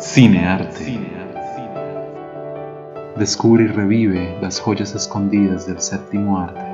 [0.00, 0.96] Cinearte.
[3.16, 6.67] Descubre y revive las joyas escondidas del séptimo arte.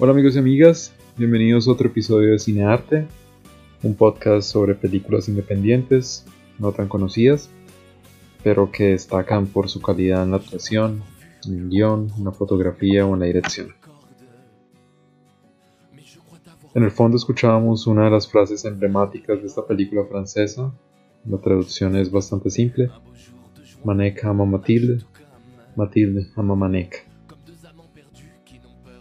[0.00, 3.08] Hola amigos y amigas, bienvenidos a otro episodio de Cinearte,
[3.82, 6.24] un podcast sobre películas independientes,
[6.60, 7.50] no tan conocidas,
[8.44, 11.02] pero que destacan por su calidad en la actuación,
[11.48, 13.74] en el guion, en la fotografía o en la dirección.
[16.76, 20.72] En el fondo escuchábamos una de las frases emblemáticas de esta película francesa,
[21.28, 22.88] la traducción es bastante simple,
[23.82, 25.02] Manek ama Mathilde,
[25.74, 27.07] Mathilde ama Manek.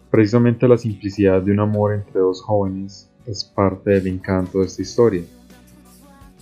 [0.10, 4.82] Precisamente la simplicidad de un amor entre dos jóvenes es parte del encanto de esta
[4.82, 5.24] historia,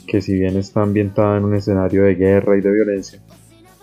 [0.07, 3.19] que si bien está ambientada en un escenario de guerra y de violencia,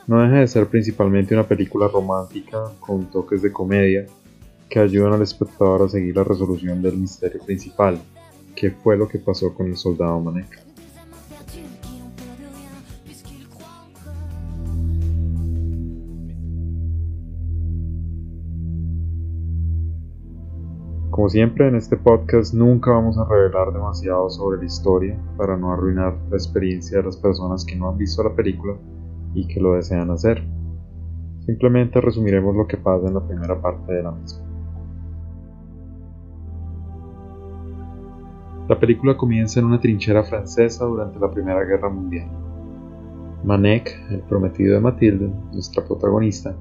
[0.06, 4.06] no deja de ser principalmente una película romántica con toques de comedia
[4.68, 7.98] que ayudan al espectador a seguir la resolución del misterio principal,
[8.54, 10.71] que fue lo que pasó con el soldado Manek.
[21.32, 26.14] Siempre en este podcast nunca vamos a revelar demasiado sobre la historia para no arruinar
[26.28, 28.74] la experiencia de las personas que no han visto la película
[29.32, 30.44] y que lo desean hacer.
[31.46, 34.42] Simplemente resumiremos lo que pasa en la primera parte de la misma.
[38.68, 42.28] La película comienza en una trinchera francesa durante la Primera Guerra Mundial.
[43.42, 46.54] Manek, el prometido de Mathilde, nuestra protagonista,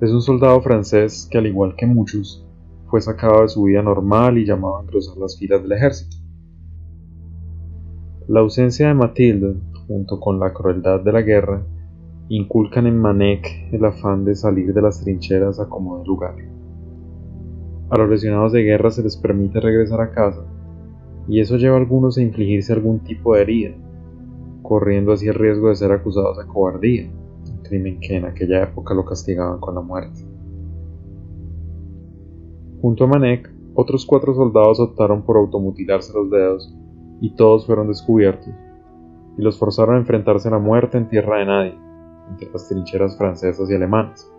[0.00, 2.46] es un soldado francés que al igual que muchos,
[2.90, 6.16] fue sacado de su vida normal y llamado a engrosar las filas del ejército.
[8.26, 9.54] La ausencia de Mathilde,
[9.86, 11.62] junto con la crueldad de la guerra,
[12.28, 16.34] inculcan en Manek el afán de salir de las trincheras a como de lugar.
[17.90, 20.44] A los lesionados de guerra se les permite regresar a casa,
[21.28, 23.74] y eso lleva a algunos a infligirse algún tipo de herida,
[24.62, 27.10] corriendo así el riesgo de ser acusados de cobardía,
[27.50, 30.29] un crimen que en aquella época lo castigaban con la muerte.
[32.80, 36.74] Junto a Manek, otros cuatro soldados optaron por automutilarse los dedos
[37.20, 38.54] y todos fueron descubiertos,
[39.36, 41.78] y los forzaron a enfrentarse a la muerte en tierra de nadie,
[42.30, 44.32] entre las trincheras francesas y alemanas.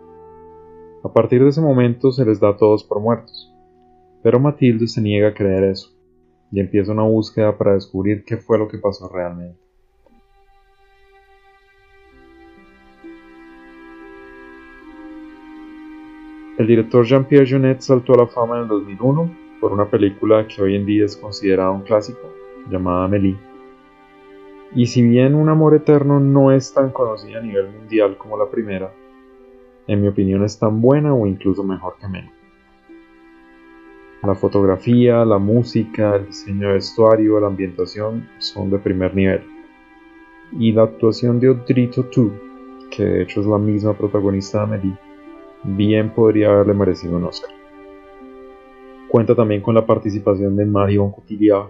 [1.04, 3.56] A partir de ese momento se les da a todos por muertos,
[4.24, 5.90] pero Matilde se niega a creer eso,
[6.52, 9.60] y empieza una búsqueda para descubrir qué fue lo que pasó realmente.
[16.62, 20.62] El director Jean-Pierre Jeunet saltó a la fama en el 2001 por una película que
[20.62, 22.20] hoy en día es considerada un clásico,
[22.70, 23.36] llamada Amélie.
[24.76, 28.48] Y si bien Un Amor Eterno no es tan conocida a nivel mundial como la
[28.48, 28.94] primera,
[29.88, 32.32] en mi opinión es tan buena o incluso mejor que Amélie.
[34.22, 39.42] La fotografía, la música, el diseño de vestuario, la ambientación son de primer nivel.
[40.60, 42.32] Y la actuación de Audrey Tautou,
[42.92, 45.11] que de hecho es la misma protagonista de Amélie,
[45.64, 47.52] bien podría haberle merecido un Oscar.
[49.10, 51.68] Cuenta también con la participación de Marion Cotillard,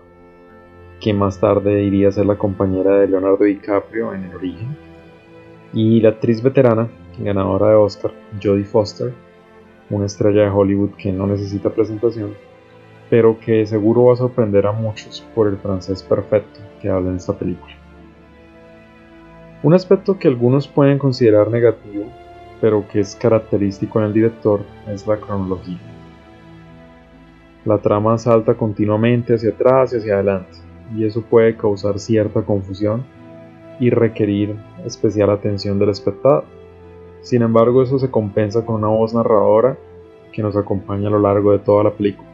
[0.99, 4.77] que más tarde iría a ser la compañera de Leonardo DiCaprio en El Origen,
[5.73, 9.13] y la actriz veterana, ganadora de Oscar, Jodie Foster,
[9.89, 12.33] una estrella de Hollywood que no necesita presentación,
[13.09, 17.17] pero que seguro va a sorprender a muchos por el francés perfecto que habla en
[17.17, 17.73] esta película.
[19.63, 22.00] Un aspecto que algunos pueden considerar negativo
[22.61, 25.79] pero que es característico en el director es la cronología.
[27.65, 30.57] La trama salta continuamente hacia atrás y hacia adelante,
[30.95, 33.03] y eso puede causar cierta confusión
[33.79, 34.55] y requerir
[34.85, 36.45] especial atención del espectador.
[37.21, 39.77] Sin embargo, eso se compensa con una voz narradora
[40.31, 42.27] que nos acompaña a lo largo de toda la película.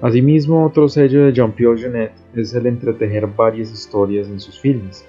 [0.00, 5.06] Asimismo, otro sello de Jean-Pierre Jeunet es el entretejer varias historias en sus filmes,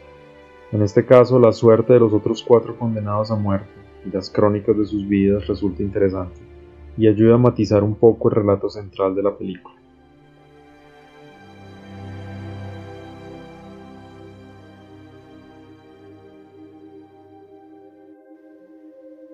[0.74, 3.70] en este caso, la suerte de los otros cuatro condenados a muerte
[4.06, 6.42] y las crónicas de sus vidas resulta interesante
[6.98, 9.76] y ayuda a matizar un poco el relato central de la película.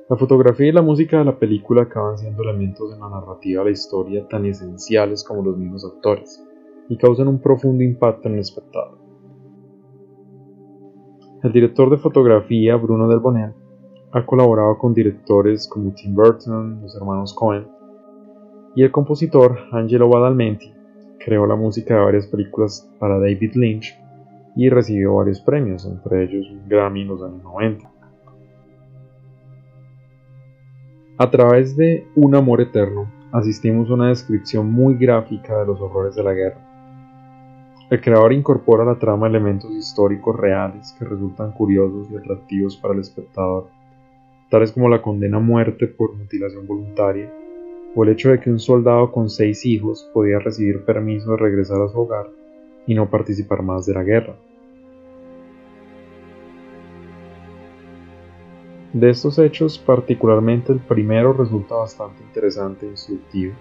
[0.09, 3.69] La fotografía y la música de la película acaban siendo elementos en la narrativa de
[3.69, 6.43] la historia tan esenciales como los mismos actores,
[6.89, 9.08] y causan un profundo impacto en el espectador.
[11.41, 13.21] El director de fotografía, Bruno Del
[14.11, 17.65] Ha colaborado con directores como Tim Burton, los hermanos Cohen,
[18.75, 20.73] y el compositor Angelo Badalamenti
[21.23, 23.97] creó la música de varias películas para David Lynch
[24.57, 27.89] y recibió varios premios, entre ellos un Grammy en los años 90.
[31.19, 36.15] A través de Un amor eterno, asistimos a una descripción muy gráfica de los horrores
[36.15, 36.68] de la guerra.
[37.89, 42.93] El creador incorpora a la trama elementos históricos reales que resultan curiosos y atractivos para
[42.93, 43.67] el espectador,
[44.51, 47.33] tales como la condena a muerte por mutilación voluntaria,
[47.95, 51.81] o el hecho de que un soldado con seis hijos podía recibir permiso de regresar
[51.81, 52.27] a su hogar
[52.85, 54.35] y no participar más de la guerra.
[58.93, 63.53] De estos hechos, particularmente el primero resulta bastante interesante e instructivo.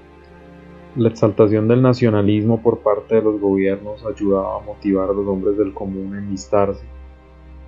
[0.99, 5.57] La exaltación del nacionalismo por parte de los gobiernos ayudaba a motivar a los hombres
[5.57, 6.85] del común a enlistarse,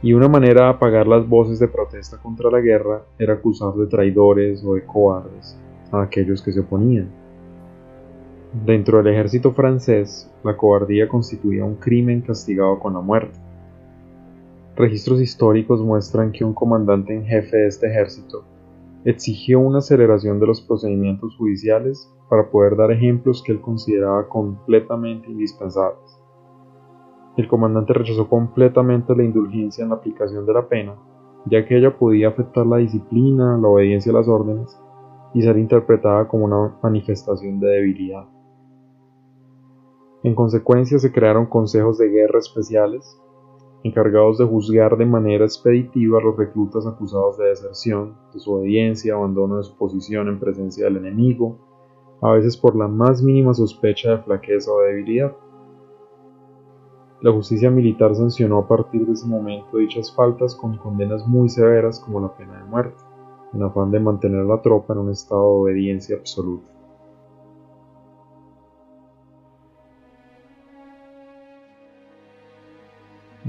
[0.02, 3.86] y una manera de apagar las voces de protesta contra la guerra era acusar de
[3.86, 5.56] traidores o de cobardes
[5.92, 7.08] a aquellos que se oponían.
[8.66, 13.38] Dentro del ejército francés, la cobardía constituía un crimen castigado con la muerte.
[14.74, 18.42] Registros históricos muestran que un comandante en jefe de este ejército
[19.04, 25.30] exigió una aceleración de los procedimientos judiciales para poder dar ejemplos que él consideraba completamente
[25.30, 26.18] indispensables.
[27.36, 30.96] El comandante rechazó completamente la indulgencia en la aplicación de la pena,
[31.46, 34.78] ya que ella podía afectar la disciplina, la obediencia a las órdenes
[35.32, 38.26] y ser interpretada como una manifestación de debilidad.
[40.22, 43.18] En consecuencia se crearon consejos de guerra especiales
[43.82, 49.64] encargados de juzgar de manera expeditiva a los reclutas acusados de deserción, desobediencia, abandono de
[49.64, 51.58] su posición en presencia del enemigo,
[52.20, 55.34] a veces por la más mínima sospecha de flaqueza o debilidad.
[57.22, 62.00] La justicia militar sancionó a partir de ese momento dichas faltas con condenas muy severas
[62.00, 63.02] como la pena de muerte,
[63.52, 66.79] en afán de mantener a la tropa en un estado de obediencia absoluta.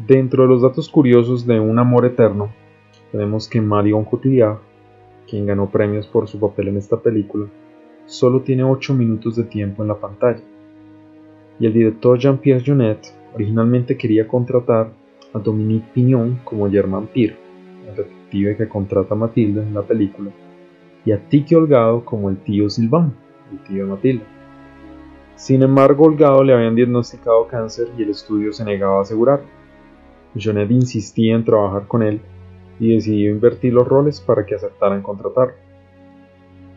[0.08, 2.50] Dentro de los datos curiosos de Un Amor Eterno,
[3.12, 4.58] tenemos que Marion Cotillard,
[5.30, 7.46] quien ganó premios por su papel en esta película,
[8.06, 10.42] solo tiene 8 minutos de tiempo en la pantalla.
[11.60, 14.92] Y el director Jean-Pierre Jeunet originalmente quería contratar
[15.34, 17.38] a Dominique Pignon como Germain Pierre,
[17.88, 20.32] el detective que contrata a Matilda en la película,
[21.06, 23.14] y a Tiki Holgado como el tío Silván,
[23.52, 24.26] el tío de Matilda.
[25.36, 29.61] Sin embargo, Holgado le habían diagnosticado cáncer y el estudio se negaba a asegurarlo.
[30.40, 32.22] Jonet insistía en trabajar con él
[32.80, 35.54] y decidió invertir los roles para que aceptaran contratarlo.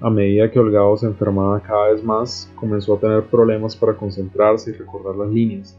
[0.01, 4.71] A medida que Holgado se enfermaba cada vez más, comenzó a tener problemas para concentrarse
[4.71, 5.79] y recordar las líneas.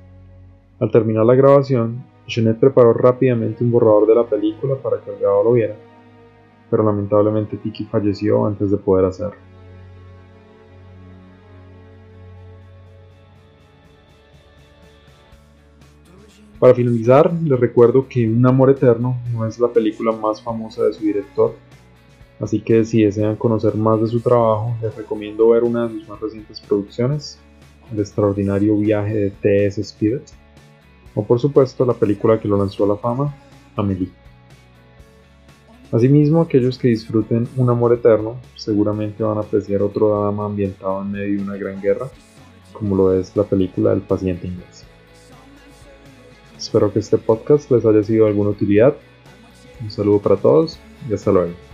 [0.79, 5.43] Al terminar la grabación, Jonet preparó rápidamente un borrador de la película para que Holgado
[5.43, 5.75] lo viera,
[6.71, 9.44] pero lamentablemente Tiki falleció antes de poder hacerlo.
[16.59, 20.93] Para finalizar, les recuerdo que Un Amor Eterno no es la película más famosa de
[20.93, 21.53] su director,
[22.39, 26.07] así que si desean conocer más de su trabajo, les recomiendo ver una de sus
[26.07, 27.39] más recientes producciones,
[27.91, 29.81] El extraordinario viaje de T.S.
[29.81, 30.23] Spirit,
[31.13, 33.35] o por supuesto la película que lo lanzó a la fama,
[33.75, 34.09] Amelie.
[35.91, 41.11] Asimismo, aquellos que disfruten Un Amor Eterno seguramente van a apreciar otro drama ambientado en
[41.11, 42.07] medio de una gran guerra,
[42.71, 44.85] como lo es la película El paciente inglés.
[46.65, 48.95] Espero que este podcast les haya sido de alguna utilidad.
[49.81, 51.64] Un saludo para todos y hasta luego.